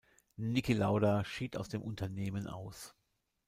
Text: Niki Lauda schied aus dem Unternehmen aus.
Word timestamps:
Niki 0.39 0.73
Lauda 0.73 1.23
schied 1.23 1.55
aus 1.55 1.69
dem 1.69 1.83
Unternehmen 1.83 2.47
aus. 2.47 2.95